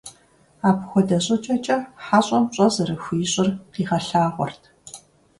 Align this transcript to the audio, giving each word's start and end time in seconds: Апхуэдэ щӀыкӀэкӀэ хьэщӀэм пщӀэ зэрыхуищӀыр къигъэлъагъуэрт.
Апхуэдэ 0.69 1.17
щӀыкӀэкӀэ 1.25 1.77
хьэщӀэм 2.05 2.43
пщӀэ 2.49 2.67
зэрыхуищӀыр 2.73 3.47
къигъэлъагъуэрт. 3.71 4.63